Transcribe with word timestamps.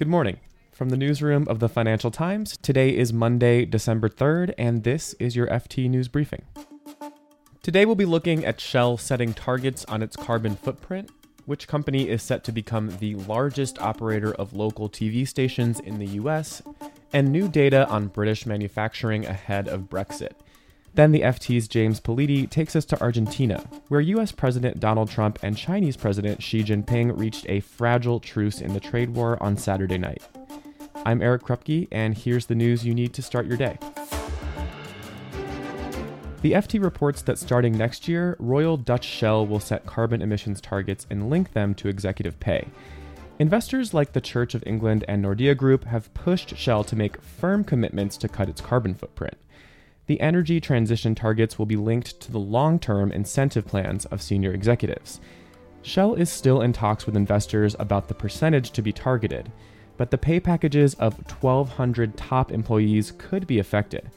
Good 0.00 0.08
morning. 0.08 0.40
From 0.72 0.88
the 0.88 0.96
newsroom 0.96 1.46
of 1.46 1.58
the 1.58 1.68
Financial 1.68 2.10
Times, 2.10 2.56
today 2.62 2.96
is 2.96 3.12
Monday, 3.12 3.66
December 3.66 4.08
3rd, 4.08 4.54
and 4.56 4.82
this 4.82 5.14
is 5.20 5.36
your 5.36 5.46
FT 5.48 5.90
News 5.90 6.08
Briefing. 6.08 6.40
Today 7.62 7.84
we'll 7.84 7.96
be 7.96 8.06
looking 8.06 8.42
at 8.42 8.62
Shell 8.62 8.96
setting 8.96 9.34
targets 9.34 9.84
on 9.84 10.02
its 10.02 10.16
carbon 10.16 10.56
footprint, 10.56 11.10
which 11.44 11.68
company 11.68 12.08
is 12.08 12.22
set 12.22 12.44
to 12.44 12.50
become 12.50 12.96
the 12.96 13.14
largest 13.16 13.78
operator 13.82 14.32
of 14.32 14.54
local 14.54 14.88
TV 14.88 15.28
stations 15.28 15.80
in 15.80 15.98
the 15.98 16.06
US, 16.22 16.62
and 17.12 17.30
new 17.30 17.46
data 17.46 17.86
on 17.88 18.06
British 18.06 18.46
manufacturing 18.46 19.26
ahead 19.26 19.68
of 19.68 19.90
Brexit. 19.90 20.32
Then 20.94 21.12
the 21.12 21.20
FT's 21.20 21.68
James 21.68 22.00
Politi 22.00 22.50
takes 22.50 22.74
us 22.74 22.84
to 22.86 23.00
Argentina, 23.00 23.62
where 23.88 24.00
US 24.00 24.32
President 24.32 24.80
Donald 24.80 25.08
Trump 25.08 25.38
and 25.40 25.56
Chinese 25.56 25.96
President 25.96 26.42
Xi 26.42 26.64
Jinping 26.64 27.16
reached 27.16 27.46
a 27.48 27.60
fragile 27.60 28.18
truce 28.18 28.60
in 28.60 28.74
the 28.74 28.80
trade 28.80 29.10
war 29.10 29.40
on 29.40 29.56
Saturday 29.56 29.98
night. 29.98 30.22
I'm 31.06 31.22
Eric 31.22 31.42
Krupke, 31.42 31.86
and 31.92 32.18
here's 32.18 32.46
the 32.46 32.56
news 32.56 32.84
you 32.84 32.94
need 32.94 33.14
to 33.14 33.22
start 33.22 33.46
your 33.46 33.56
day. 33.56 33.78
The 36.42 36.52
FT 36.52 36.82
reports 36.82 37.22
that 37.22 37.38
starting 37.38 37.76
next 37.76 38.08
year, 38.08 38.34
Royal 38.40 38.76
Dutch 38.76 39.04
Shell 39.04 39.46
will 39.46 39.60
set 39.60 39.86
carbon 39.86 40.20
emissions 40.22 40.60
targets 40.60 41.06
and 41.08 41.30
link 41.30 41.52
them 41.52 41.72
to 41.74 41.88
executive 41.88 42.40
pay. 42.40 42.66
Investors 43.38 43.94
like 43.94 44.12
the 44.12 44.20
Church 44.20 44.54
of 44.54 44.64
England 44.66 45.04
and 45.06 45.24
Nordea 45.24 45.56
Group 45.56 45.84
have 45.84 46.12
pushed 46.14 46.56
Shell 46.56 46.84
to 46.84 46.96
make 46.96 47.22
firm 47.22 47.62
commitments 47.62 48.16
to 48.18 48.28
cut 48.28 48.48
its 48.48 48.60
carbon 48.60 48.94
footprint 48.94 49.36
the 50.06 50.20
energy 50.20 50.60
transition 50.60 51.14
targets 51.14 51.58
will 51.58 51.66
be 51.66 51.76
linked 51.76 52.20
to 52.20 52.32
the 52.32 52.38
long 52.38 52.78
term 52.78 53.12
incentive 53.12 53.66
plans 53.66 54.06
of 54.06 54.22
senior 54.22 54.52
executives. 54.52 55.20
Shell 55.82 56.14
is 56.14 56.30
still 56.30 56.60
in 56.60 56.72
talks 56.72 57.06
with 57.06 57.16
investors 57.16 57.74
about 57.78 58.08
the 58.08 58.14
percentage 58.14 58.70
to 58.72 58.82
be 58.82 58.92
targeted, 58.92 59.50
but 59.96 60.10
the 60.10 60.18
pay 60.18 60.40
packages 60.40 60.94
of 60.94 61.18
1,200 61.40 62.16
top 62.16 62.52
employees 62.52 63.12
could 63.16 63.46
be 63.46 63.58
affected. 63.58 64.10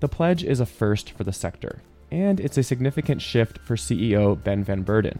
The 0.00 0.08
pledge 0.08 0.42
is 0.42 0.60
a 0.60 0.66
first 0.66 1.12
for 1.12 1.24
the 1.24 1.32
sector, 1.32 1.82
and 2.10 2.40
it's 2.40 2.58
a 2.58 2.62
significant 2.62 3.22
shift 3.22 3.58
for 3.58 3.76
CEO 3.76 4.42
Ben 4.42 4.64
van 4.64 4.84
Beurden. 4.84 5.18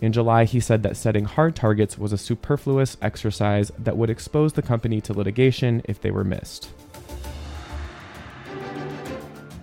In 0.00 0.12
July, 0.12 0.44
he 0.44 0.58
said 0.58 0.82
that 0.82 0.96
setting 0.96 1.24
hard 1.24 1.54
targets 1.54 1.96
was 1.96 2.12
a 2.12 2.18
superfluous 2.18 2.96
exercise 3.00 3.70
that 3.78 3.96
would 3.96 4.10
expose 4.10 4.52
the 4.52 4.62
company 4.62 5.00
to 5.00 5.12
litigation 5.12 5.80
if 5.84 6.00
they 6.00 6.10
were 6.10 6.24
missed. 6.24 6.70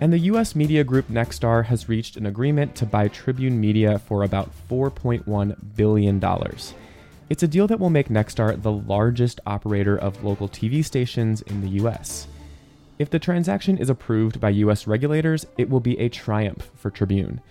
And 0.00 0.10
the 0.10 0.18
US 0.18 0.56
media 0.56 0.82
group 0.82 1.08
Nexstar 1.08 1.66
has 1.66 1.88
reached 1.88 2.16
an 2.16 2.24
agreement 2.24 2.74
to 2.76 2.86
buy 2.86 3.08
Tribune 3.08 3.60
Media 3.60 3.98
for 3.98 4.22
about 4.22 4.50
$4.1 4.70 5.56
billion. 5.76 6.24
It's 7.28 7.42
a 7.42 7.48
deal 7.48 7.66
that 7.66 7.78
will 7.78 7.90
make 7.90 8.08
Nexstar 8.08 8.60
the 8.60 8.72
largest 8.72 9.40
operator 9.46 9.98
of 9.98 10.24
local 10.24 10.48
TV 10.48 10.82
stations 10.82 11.42
in 11.42 11.60
the 11.60 11.84
US. 11.84 12.26
If 12.98 13.10
the 13.10 13.18
transaction 13.18 13.76
is 13.76 13.90
approved 13.90 14.40
by 14.40 14.50
US 14.50 14.86
regulators, 14.86 15.46
it 15.58 15.68
will 15.68 15.80
be 15.80 15.98
a 15.98 16.08
triumph 16.08 16.70
for 16.74 16.90
Tribune. 16.90 17.42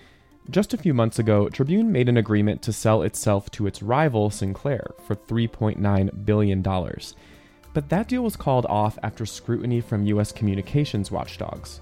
Just 0.50 0.74
a 0.74 0.78
few 0.78 0.96
months 0.96 1.20
ago, 1.20 1.50
Tribune 1.50 1.92
made 1.92 2.10
an 2.10 2.18
agreement 2.18 2.64
to 2.64 2.74
sell 2.74 3.04
itself 3.04 3.52
to 3.52 3.68
its 3.68 3.84
rival, 3.84 4.32
Sinclair, 4.32 4.92
for 5.06 5.16
$3.9 5.16 6.26
billion. 6.26 6.64
But 6.64 7.90
that 7.90 8.08
deal 8.08 8.24
was 8.24 8.36
called 8.36 8.66
off 8.66 8.98
after 9.04 9.28
scrutiny 9.28 9.82
from 9.82 10.08
US 10.08 10.32
communications 10.32 11.12
watchdogs. 11.12 11.82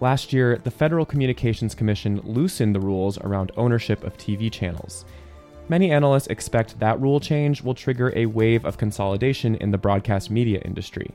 Last 0.00 0.32
year, 0.32 0.56
the 0.56 0.70
Federal 0.70 1.04
Communications 1.04 1.74
Commission 1.74 2.22
loosened 2.24 2.74
the 2.74 2.80
rules 2.80 3.18
around 3.18 3.52
ownership 3.58 4.02
of 4.02 4.16
TV 4.16 4.50
channels. 4.50 5.04
Many 5.68 5.90
analysts 5.90 6.28
expect 6.28 6.80
that 6.80 6.98
rule 6.98 7.20
change 7.20 7.62
will 7.62 7.74
trigger 7.74 8.10
a 8.16 8.24
wave 8.24 8.64
of 8.64 8.78
consolidation 8.78 9.56
in 9.56 9.70
the 9.70 9.78
broadcast 9.78 10.30
media 10.30 10.60
industry. 10.64 11.10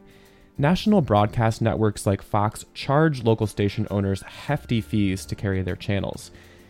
National 0.59 1.01
broadcast 1.01 1.63
networks 1.63 2.05
like 2.05 2.21
Fox 2.21 2.63
charge 2.75 3.23
local 3.23 3.47
station 3.47 3.87
owners 3.89 4.21
hefty 4.21 4.81
fees 4.81 5.25
to 5.25 5.35
carry 5.35 5.63
their 5.63 5.75
channels. 5.75 6.29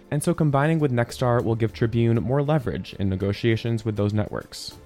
And 0.09 0.23
so 0.23 0.33
combining 0.33 0.79
with 0.79 0.93
Nexstar 0.93 1.43
will 1.43 1.55
give 1.55 1.73
Tribune 1.73 2.23
more 2.23 2.41
leverage 2.41 2.95
in 2.97 3.09
negotiations 3.09 3.83
with 3.83 3.97
those 3.97 4.13
networks. 4.13 4.77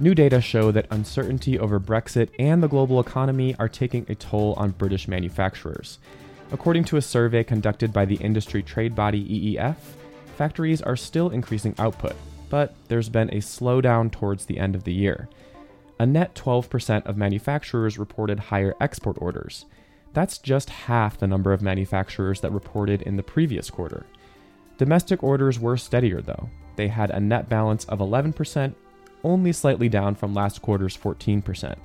New 0.00 0.12
data 0.12 0.40
show 0.40 0.72
that 0.72 0.88
uncertainty 0.90 1.56
over 1.56 1.78
Brexit 1.78 2.28
and 2.40 2.60
the 2.60 2.68
global 2.68 2.98
economy 2.98 3.54
are 3.60 3.68
taking 3.68 4.04
a 4.08 4.14
toll 4.16 4.54
on 4.56 4.72
British 4.72 5.06
manufacturers. 5.06 6.00
According 6.50 6.84
to 6.86 6.96
a 6.96 7.02
survey 7.02 7.44
conducted 7.44 7.92
by 7.92 8.04
the 8.04 8.16
industry 8.16 8.60
trade 8.60 8.96
body 8.96 9.24
EEF, 9.24 9.76
factories 10.36 10.82
are 10.82 10.96
still 10.96 11.30
increasing 11.30 11.76
output, 11.78 12.16
but 12.50 12.74
there's 12.88 13.08
been 13.08 13.30
a 13.30 13.36
slowdown 13.36 14.10
towards 14.10 14.46
the 14.46 14.58
end 14.58 14.74
of 14.74 14.82
the 14.82 14.92
year. 14.92 15.28
A 16.00 16.06
net 16.06 16.34
12% 16.34 17.06
of 17.06 17.16
manufacturers 17.16 17.96
reported 17.96 18.38
higher 18.40 18.74
export 18.80 19.16
orders. 19.20 19.64
That's 20.12 20.38
just 20.38 20.70
half 20.70 21.18
the 21.18 21.28
number 21.28 21.52
of 21.52 21.62
manufacturers 21.62 22.40
that 22.40 22.52
reported 22.52 23.02
in 23.02 23.14
the 23.14 23.22
previous 23.22 23.70
quarter. 23.70 24.06
Domestic 24.76 25.22
orders 25.22 25.60
were 25.60 25.76
steadier, 25.76 26.20
though. 26.20 26.48
They 26.74 26.88
had 26.88 27.10
a 27.10 27.20
net 27.20 27.48
balance 27.48 27.84
of 27.84 28.00
11% 28.00 28.74
only 29.24 29.52
slightly 29.52 29.88
down 29.88 30.14
from 30.14 30.34
last 30.34 30.62
quarter's 30.62 30.96
14%. 30.96 31.76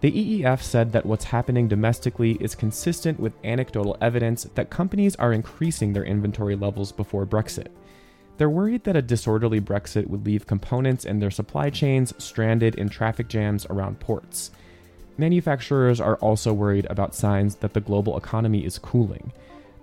The 0.00 0.42
EEF 0.42 0.62
said 0.62 0.92
that 0.92 1.06
what's 1.06 1.24
happening 1.26 1.68
domestically 1.68 2.32
is 2.40 2.56
consistent 2.56 3.20
with 3.20 3.34
anecdotal 3.44 3.96
evidence 4.00 4.44
that 4.54 4.70
companies 4.70 5.14
are 5.16 5.32
increasing 5.32 5.92
their 5.92 6.04
inventory 6.04 6.56
levels 6.56 6.90
before 6.90 7.24
Brexit. 7.24 7.68
They're 8.36 8.50
worried 8.50 8.82
that 8.84 8.96
a 8.96 9.02
disorderly 9.02 9.60
Brexit 9.60 10.08
would 10.08 10.26
leave 10.26 10.46
components 10.46 11.04
in 11.04 11.20
their 11.20 11.30
supply 11.30 11.70
chains 11.70 12.12
stranded 12.18 12.74
in 12.74 12.88
traffic 12.88 13.28
jams 13.28 13.64
around 13.66 14.00
ports. 14.00 14.50
Manufacturers 15.18 16.00
are 16.00 16.16
also 16.16 16.52
worried 16.52 16.86
about 16.90 17.14
signs 17.14 17.56
that 17.56 17.74
the 17.74 17.80
global 17.80 18.16
economy 18.16 18.64
is 18.64 18.78
cooling. 18.78 19.32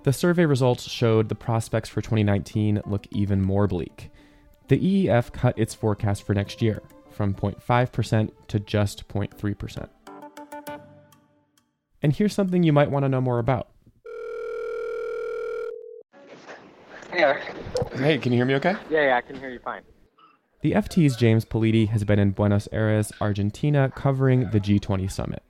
The 0.03 0.11
survey 0.11 0.45
results 0.45 0.89
showed 0.89 1.29
the 1.29 1.35
prospects 1.35 1.87
for 1.87 2.01
2019 2.01 2.81
look 2.85 3.07
even 3.11 3.41
more 3.41 3.67
bleak 3.67 4.09
the 4.69 4.77
EEF 4.77 5.33
cut 5.33 5.57
its 5.57 5.73
forecast 5.73 6.23
for 6.23 6.33
next 6.33 6.61
year 6.61 6.81
from 7.11 7.33
0.5% 7.33 8.31
to 8.47 8.59
just 8.59 9.07
0.3%. 9.07 9.89
And 12.01 12.15
here's 12.15 12.33
something 12.33 12.63
you 12.63 12.71
might 12.71 12.89
want 12.89 13.03
to 13.03 13.09
know 13.09 13.19
more 13.19 13.39
about. 13.39 13.69
Hey, 17.11 17.23
Eric. 17.23 17.43
Hey, 17.95 18.17
can 18.19 18.31
you 18.31 18.37
hear 18.37 18.45
me 18.45 18.55
okay? 18.55 18.75
Yeah, 18.89 19.07
yeah, 19.07 19.17
I 19.17 19.21
can 19.21 19.37
hear 19.37 19.49
you 19.49 19.59
fine. 19.59 19.81
The 20.61 20.73
FT's 20.73 21.15
James 21.15 21.45
Politi 21.45 21.87
has 21.89 22.03
been 22.03 22.19
in 22.19 22.31
Buenos 22.31 22.69
Aires, 22.71 23.11
Argentina, 23.19 23.91
covering 23.95 24.51
the 24.51 24.59
G20 24.59 25.11
summit. 25.11 25.41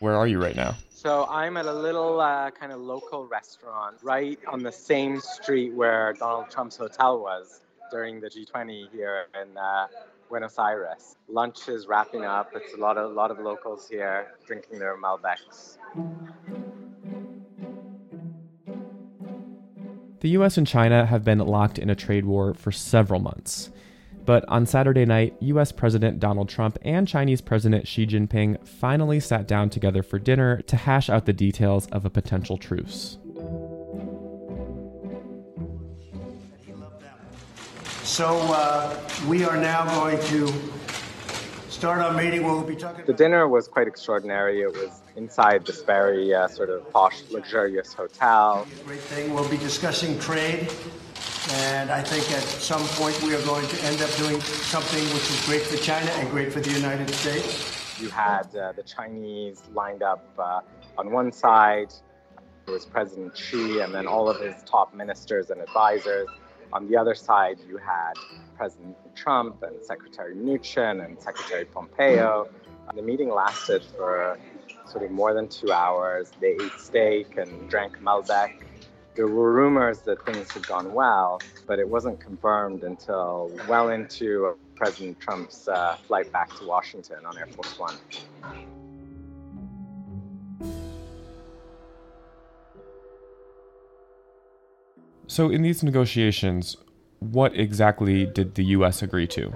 Where 0.00 0.16
are 0.16 0.26
you 0.26 0.42
right 0.42 0.56
now? 0.56 0.74
So 0.90 1.26
I'm 1.30 1.56
at 1.56 1.66
a 1.66 1.72
little 1.72 2.20
uh, 2.20 2.50
kind 2.50 2.72
of 2.72 2.80
local 2.80 3.26
restaurant 3.28 3.98
right 4.02 4.38
on 4.48 4.62
the 4.62 4.72
same 4.72 5.20
street 5.20 5.72
where 5.72 6.14
Donald 6.14 6.50
Trump's 6.50 6.76
hotel 6.76 7.20
was 7.20 7.60
during 7.90 8.20
the 8.20 8.28
G20 8.28 8.90
here 8.92 9.26
in 9.40 9.56
uh, 9.56 9.86
Buenos 10.28 10.58
Aires. 10.58 11.16
Lunch 11.28 11.68
is 11.68 11.86
wrapping 11.86 12.24
up. 12.24 12.50
It's 12.54 12.74
a 12.74 12.76
lot 12.76 12.98
of 12.98 13.10
a 13.10 13.14
lot 13.14 13.30
of 13.30 13.38
locals 13.38 13.88
here 13.88 14.34
drinking 14.46 14.78
their 14.78 14.96
Malbecs. 14.96 15.78
The 20.20 20.30
US 20.30 20.58
and 20.58 20.66
China 20.66 21.06
have 21.06 21.24
been 21.24 21.38
locked 21.38 21.78
in 21.78 21.90
a 21.90 21.94
trade 21.94 22.24
war 22.24 22.54
for 22.54 22.72
several 22.72 23.20
months. 23.20 23.70
But 24.24 24.44
on 24.48 24.66
Saturday 24.66 25.04
night, 25.04 25.36
US 25.40 25.70
President 25.70 26.18
Donald 26.18 26.48
Trump 26.48 26.78
and 26.82 27.06
Chinese 27.06 27.40
President 27.40 27.86
Xi 27.86 28.06
Jinping 28.06 28.66
finally 28.66 29.20
sat 29.20 29.46
down 29.46 29.70
together 29.70 30.02
for 30.02 30.18
dinner 30.18 30.62
to 30.62 30.76
hash 30.76 31.08
out 31.08 31.26
the 31.26 31.32
details 31.32 31.86
of 31.92 32.04
a 32.04 32.10
potential 32.10 32.58
truce. 32.58 33.18
So 38.16 38.38
uh, 38.48 38.98
we 39.28 39.44
are 39.44 39.58
now 39.58 39.84
going 40.00 40.18
to 40.28 40.50
start 41.68 42.00
our 42.00 42.14
meeting 42.14 42.44
we'll 42.44 42.62
be 42.62 42.74
talking. 42.74 43.04
The 43.04 43.12
dinner 43.12 43.46
was 43.46 43.68
quite 43.68 43.86
extraordinary. 43.86 44.62
It 44.62 44.72
was 44.72 45.02
inside 45.16 45.66
this 45.66 45.82
very 45.82 46.32
uh, 46.32 46.48
sort 46.48 46.70
of 46.70 46.90
posh, 46.94 47.24
luxurious 47.28 47.92
hotel. 47.92 48.66
Great 48.86 49.00
thing. 49.00 49.34
We'll 49.34 49.46
be 49.50 49.58
discussing 49.58 50.18
trade. 50.18 50.72
And 51.50 51.90
I 51.90 52.00
think 52.00 52.32
at 52.32 52.42
some 52.42 52.80
point 52.96 53.22
we 53.22 53.34
are 53.34 53.42
going 53.42 53.68
to 53.68 53.84
end 53.84 54.00
up 54.00 54.10
doing 54.16 54.40
something 54.40 55.04
which 55.12 55.28
is 55.28 55.44
great 55.44 55.60
for 55.60 55.76
China 55.76 56.10
and 56.12 56.30
great 56.30 56.50
for 56.50 56.60
the 56.60 56.70
United 56.70 57.10
States. 57.10 58.00
You 58.00 58.08
had 58.08 58.46
uh, 58.56 58.72
the 58.72 58.82
Chinese 58.82 59.62
lined 59.74 60.02
up 60.02 60.26
uh, 60.38 60.60
on 60.96 61.10
one 61.10 61.32
side. 61.32 61.92
It 62.66 62.70
was 62.70 62.86
President 62.86 63.36
Xi 63.36 63.80
and 63.80 63.94
then 63.94 64.06
all 64.06 64.30
of 64.30 64.40
his 64.40 64.54
top 64.64 64.94
ministers 64.94 65.50
and 65.50 65.60
advisors. 65.60 66.28
On 66.72 66.88
the 66.88 66.96
other 66.96 67.14
side, 67.14 67.58
you 67.68 67.76
had 67.78 68.14
President 68.56 68.96
Trump 69.14 69.62
and 69.62 69.84
Secretary 69.84 70.34
Mnuchin 70.34 71.04
and 71.04 71.20
Secretary 71.20 71.64
Pompeo. 71.64 72.48
The 72.94 73.02
meeting 73.02 73.30
lasted 73.30 73.84
for 73.96 74.38
sort 74.86 75.04
of 75.04 75.10
more 75.10 75.34
than 75.34 75.48
two 75.48 75.72
hours. 75.72 76.32
They 76.40 76.52
ate 76.60 76.78
steak 76.78 77.36
and 77.36 77.68
drank 77.68 77.98
Malbec. 78.00 78.52
There 79.14 79.26
were 79.26 79.52
rumors 79.52 80.00
that 80.00 80.24
things 80.26 80.50
had 80.50 80.66
gone 80.66 80.92
well, 80.92 81.40
but 81.66 81.78
it 81.78 81.88
wasn't 81.88 82.20
confirmed 82.20 82.84
until 82.84 83.50
well 83.68 83.88
into 83.88 84.56
President 84.74 85.18
Trump's 85.18 85.68
uh, 85.68 85.96
flight 86.06 86.30
back 86.32 86.54
to 86.58 86.66
Washington 86.66 87.24
on 87.24 87.38
Air 87.38 87.46
Force 87.46 87.78
One. 87.78 87.96
So, 95.28 95.50
in 95.50 95.62
these 95.62 95.82
negotiations, 95.82 96.76
what 97.18 97.54
exactly 97.56 98.26
did 98.26 98.54
the 98.54 98.64
U.S. 98.76 99.02
agree 99.02 99.26
to? 99.28 99.52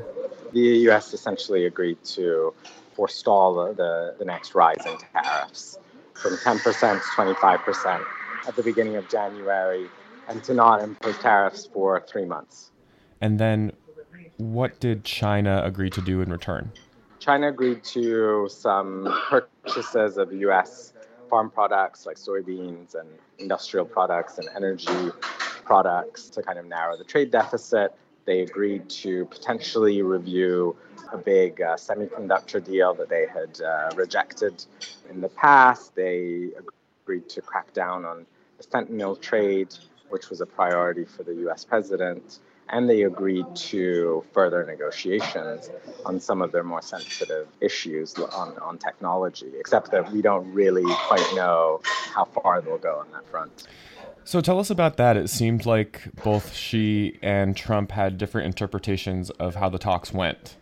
The 0.53 0.61
U.S. 0.61 1.15
essentially 1.15 1.67
agreed 1.67 2.03
to 2.17 2.53
forestall 2.95 3.55
the, 3.55 3.75
the, 3.75 4.15
the 4.19 4.25
next 4.25 4.55
rise 4.55 4.85
in 4.85 4.97
tariffs 5.13 5.79
from 6.15 6.37
10% 6.37 6.63
to 6.63 6.99
25% 7.39 8.05
at 8.49 8.57
the 8.57 8.63
beginning 8.63 8.97
of 8.97 9.09
January 9.09 9.89
and 10.29 10.43
to 10.45 10.55
not 10.55 10.83
impose 10.83 11.17
tariffs 11.19 11.67
for 11.73 12.01
three 12.01 12.25
months. 12.25 12.71
And 13.21 13.39
then 13.39 13.73
what 14.39 14.81
did 14.81 15.05
China 15.05 15.63
agree 15.65 15.91
to 15.91 16.01
do 16.01 16.21
in 16.21 16.31
return? 16.31 16.73
China 17.21 17.49
agreed 17.49 17.85
to 17.85 18.49
some 18.51 19.07
purchases 19.29 20.17
of 20.17 20.33
U.S. 20.33 20.95
farm 21.29 21.51
products 21.51 22.07
like 22.07 22.17
soybeans 22.17 22.95
and 22.95 23.09
industrial 23.39 23.87
products 23.87 24.39
and 24.39 24.49
energy 24.57 25.11
products 25.71 26.29
to 26.29 26.43
kind 26.43 26.59
of 26.59 26.67
narrow 26.67 26.97
the 26.97 27.05
trade 27.05 27.31
deficit. 27.31 27.95
They 28.25 28.41
agreed 28.41 28.91
to 29.05 29.25
potentially 29.27 30.03
review 30.03 30.77
a 31.13 31.17
big 31.17 31.63
uh, 31.63 31.77
semiconductor 31.77 32.59
deal 32.73 32.93
that 32.95 33.09
they 33.09 33.27
had 33.29 33.61
uh, 33.61 33.95
rejected 33.95 34.65
in 35.09 35.21
the 35.21 35.29
past. 35.29 35.95
They 35.95 36.49
agreed 36.59 37.29
to 37.29 37.41
crack 37.41 37.73
down 37.73 38.05
on 38.05 38.27
the 38.59 38.65
fentanyl 38.65 39.21
trade, 39.21 39.73
which 40.09 40.29
was 40.29 40.41
a 40.41 40.47
priority 40.47 41.05
for 41.05 41.23
the 41.23 41.35
US 41.49 41.65
president. 41.65 42.41
And 42.71 42.91
they 42.91 43.03
agreed 43.03 43.47
to 43.71 44.25
further 44.33 44.65
negotiations 44.67 45.71
on 46.05 46.19
some 46.19 46.43
of 46.43 46.51
their 46.51 46.65
more 46.65 46.83
sensitive 46.83 47.47
issues 47.61 48.17
on, 48.19 48.59
on 48.59 48.77
technology, 48.79 49.53
except 49.57 49.93
that 49.93 50.11
we 50.11 50.21
don't 50.21 50.53
really 50.53 50.93
quite 51.07 51.29
know 51.37 51.81
how 51.85 52.25
far 52.25 52.61
they'll 52.61 52.79
go 52.79 52.97
on 52.99 53.13
that 53.13 53.25
front. 53.29 53.69
So 54.25 54.41
tell 54.41 54.61
us 54.61 54.71
about 54.71 54.97
that. 54.99 55.17
It 55.17 55.29
seemed 55.29 55.67
like 55.67 56.03
both 56.23 56.55
Xi 56.55 57.19
and 57.23 57.57
Trump 57.57 57.93
had 57.93 58.19
different 58.19 58.47
interpretations 58.47 59.31
of 59.31 59.57
how 59.57 59.69
the 59.69 59.79
talks 59.79 60.13
went. 60.13 60.57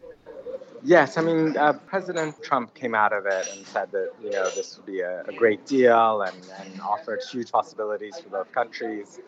Yes, 0.84 1.19
I 1.19 1.22
mean, 1.22 1.56
uh, 1.56 1.72
President 1.72 2.40
Trump 2.43 2.75
came 2.75 2.94
out 2.94 3.12
of 3.12 3.26
it 3.26 3.49
and 3.52 3.66
said 3.66 3.90
that 3.93 4.12
you 4.22 4.31
know 4.31 4.49
this 4.50 4.76
would 4.76 4.87
be 4.87 5.00
a, 5.00 5.25
a 5.26 5.32
great 5.32 5.66
deal 5.66 6.22
and, 6.22 6.37
and 6.60 6.81
offered 6.81 7.20
huge 7.31 7.50
possibilities 7.50 8.19
for 8.19 8.28
both 8.28 8.52
countries. 8.52 9.19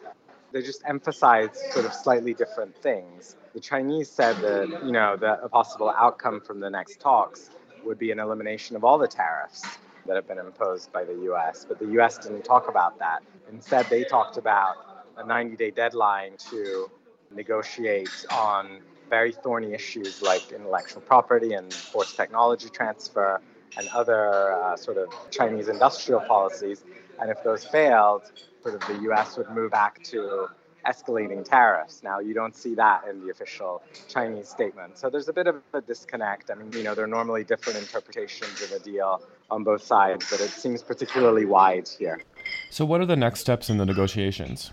They 0.53 0.62
just 0.62 0.83
emphasized 0.87 1.56
sort 1.73 1.87
of 1.87 1.93
slightly 1.93 2.35
different 2.35 2.76
things. 2.76 3.37
The 3.53 3.61
Chinese 3.61 4.09
said 4.09 4.37
that 4.43 4.85
you 4.85 4.93
know 4.93 5.17
that 5.17 5.41
a 5.43 5.49
possible 5.49 5.91
outcome 5.91 6.41
from 6.41 6.61
the 6.61 6.71
next 6.71 7.00
talks 7.00 7.50
would 7.85 7.99
be 7.99 8.12
an 8.12 8.21
elimination 8.21 8.76
of 8.76 8.85
all 8.85 8.99
the 8.99 9.09
tariffs 9.09 9.65
that 10.06 10.17
have 10.17 10.26
been 10.29 10.38
imposed 10.38 10.93
by 10.93 11.05
the 11.05 11.14
U.S. 11.25 11.64
But 11.69 11.79
the 11.79 11.87
U.S. 11.93 12.19
didn't 12.19 12.44
talk 12.44 12.69
about 12.69 12.99
that. 12.99 13.20
Instead, 13.52 13.87
they 13.91 14.05
talked 14.05 14.37
about 14.37 14.76
a 15.17 15.23
90-day 15.23 15.70
deadline 15.70 16.37
to 16.50 16.91
negotiate 17.31 18.26
on 18.32 18.81
very 19.08 19.32
thorny 19.32 19.73
issues 19.73 20.23
like 20.23 20.52
intellectual 20.52 21.02
property 21.02 21.52
and 21.55 21.73
forced 21.73 22.17
technology 22.17 22.69
transfer 22.69 23.41
and 23.76 23.88
other 23.88 24.52
uh, 24.52 24.76
sort 24.76 24.97
of 24.97 25.08
Chinese 25.31 25.69
industrial 25.69 26.20
policies. 26.20 26.85
And 27.20 27.31
if 27.31 27.43
those 27.43 27.64
failed, 27.64 28.31
sort 28.62 28.75
of 28.75 28.81
the 28.87 29.11
US 29.11 29.37
would 29.37 29.50
move 29.50 29.70
back 29.73 30.02
to 30.05 30.49
escalating 30.87 31.44
tariffs. 31.44 32.03
Now, 32.03 32.19
you 32.19 32.35
don't 32.35 32.56
see 32.56 32.75
that 32.75 33.06
in 33.09 33.25
the 33.25 33.31
official 33.31 33.82
Chinese 34.09 34.49
statement. 34.49 34.99
So 34.99 35.11
there's 35.11 35.29
a 35.29 35.32
bit 35.32 35.47
of 35.47 35.62
a 35.73 35.81
disconnect. 35.81 36.50
I 36.50 36.55
mean, 36.55 36.73
you 36.73 36.82
know, 36.82 36.94
there 36.94 37.05
are 37.05 37.09
normally 37.09 37.44
different 37.44 37.79
interpretations 37.79 38.62
of 38.62 38.73
a 38.73 38.79
deal 38.79 39.23
on 39.50 39.65
both 39.65 39.82
sides, 39.82 40.27
but 40.31 40.41
it 40.41 40.50
seems 40.50 40.82
particularly 40.82 41.44
wide 41.44 41.88
here. 41.88 42.23
So, 42.71 42.85
what 42.85 43.00
are 43.00 43.06
the 43.06 43.17
next 43.17 43.41
steps 43.41 43.71
in 43.71 43.79
the 43.79 43.87
negotiations? 43.87 44.73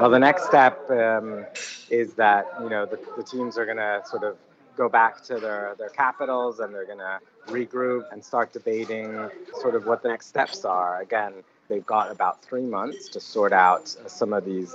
Well, 0.00 0.10
the 0.10 0.18
next 0.18 0.46
step 0.46 0.90
um, 0.90 1.44
is 1.90 2.14
that 2.14 2.46
you 2.60 2.68
know 2.68 2.86
the, 2.86 2.98
the 3.16 3.22
teams 3.22 3.56
are 3.56 3.64
going 3.64 3.76
to 3.76 4.02
sort 4.04 4.24
of 4.24 4.36
go 4.76 4.88
back 4.88 5.22
to 5.24 5.38
their, 5.38 5.74
their 5.76 5.88
capitals 5.88 6.60
and 6.60 6.72
they're 6.72 6.86
going 6.86 6.98
to 6.98 7.18
regroup 7.48 8.04
and 8.12 8.24
start 8.24 8.52
debating 8.52 9.28
sort 9.60 9.74
of 9.74 9.86
what 9.86 10.02
the 10.02 10.08
next 10.08 10.26
steps 10.26 10.64
are. 10.64 11.00
Again, 11.00 11.32
they've 11.68 11.86
got 11.86 12.10
about 12.10 12.42
three 12.42 12.64
months 12.66 13.08
to 13.10 13.20
sort 13.20 13.52
out 13.52 13.88
some 13.88 14.32
of 14.32 14.44
these 14.44 14.74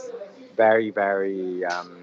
very, 0.55 0.91
very 0.91 1.65
um, 1.65 1.97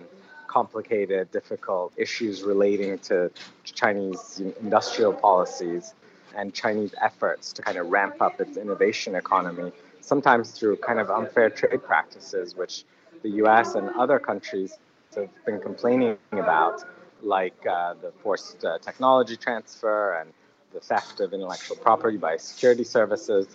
complicated, 0.46 1.30
difficult 1.30 1.92
issues 1.96 2.42
relating 2.42 2.98
to 2.98 3.30
Chinese 3.64 4.42
industrial 4.60 5.12
policies 5.12 5.94
and 6.36 6.52
Chinese 6.52 6.94
efforts 7.02 7.52
to 7.52 7.62
kind 7.62 7.78
of 7.78 7.88
ramp 7.88 8.20
up 8.20 8.40
its 8.40 8.56
innovation 8.56 9.14
economy 9.14 9.72
sometimes 10.00 10.50
through 10.50 10.76
kind 10.76 10.98
of 10.98 11.10
unfair 11.10 11.50
trade 11.50 11.82
practices, 11.84 12.56
which 12.56 12.84
the 13.22 13.30
US 13.42 13.74
and 13.74 13.90
other 13.90 14.18
countries 14.18 14.78
have 15.14 15.28
been 15.44 15.60
complaining 15.60 16.16
about, 16.32 16.84
like 17.22 17.66
uh, 17.66 17.94
the 18.02 18.10
forced 18.22 18.64
uh, 18.64 18.78
technology 18.78 19.36
transfer 19.36 20.14
and 20.18 20.32
the 20.72 20.80
theft 20.80 21.20
of 21.20 21.32
intellectual 21.32 21.76
property 21.76 22.16
by 22.16 22.36
security 22.36 22.84
services. 22.84 23.46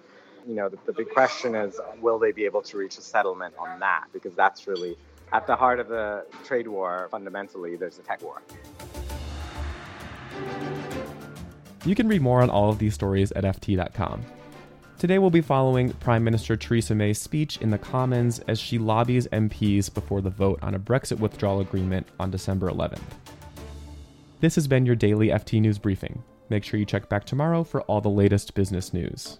You 0.48 0.54
know, 0.54 0.70
the, 0.70 0.78
the 0.86 0.94
big 0.94 1.10
question 1.10 1.56
is 1.56 1.80
will 2.02 2.20
they 2.20 2.32
be 2.32 2.46
able 2.46 2.62
to 2.64 2.78
reach 2.78 2.98
a 2.98 3.02
settlement 3.02 3.56
on 3.58 3.80
that? 3.80 4.06
Because 4.14 4.34
that's 4.36 4.68
really 4.68 4.98
at 5.34 5.48
the 5.48 5.56
heart 5.56 5.80
of 5.80 5.88
the 5.88 6.26
trade 6.44 6.68
war, 6.68 7.08
fundamentally, 7.10 7.76
there's 7.76 7.98
a 7.98 8.04
tech 8.04 8.22
war. 8.22 8.42
You 11.84 11.96
can 11.96 12.08
read 12.08 12.22
more 12.22 12.42
on 12.42 12.50
all 12.50 12.70
of 12.70 12.80
these 12.80 12.94
stories 12.94 13.32
at 13.32 13.44
FT.com. 13.44 14.24
Today 14.98 15.20
we'll 15.20 15.30
be 15.30 15.42
following 15.42 15.92
Prime 15.94 16.24
Minister 16.24 16.56
Theresa 16.56 16.96
May's 16.96 17.20
speech 17.20 17.58
in 17.58 17.70
the 17.70 17.78
Commons 17.78 18.40
as 18.48 18.60
she 18.60 18.78
lobbies 18.78 19.28
MPs 19.28 19.94
before 19.94 20.22
the 20.22 20.30
vote 20.30 20.60
on 20.62 20.74
a 20.74 20.80
Brexit 20.80 21.20
withdrawal 21.20 21.60
agreement 21.60 22.08
on 22.20 22.32
December 22.32 22.70
11th. 22.72 23.02
This 24.40 24.56
has 24.56 24.68
been 24.68 24.86
your 24.86 24.96
daily 24.96 25.28
FT 25.30 25.60
News 25.60 25.78
Briefing. 25.78 26.24
Make 26.50 26.64
sure 26.64 26.80
you 26.80 26.86
check 26.86 27.10
back 27.10 27.26
tomorrow 27.26 27.64
for 27.64 27.82
all 27.82 28.00
the 28.00 28.10
latest 28.10 28.54
business 28.54 28.94
news. 28.94 29.40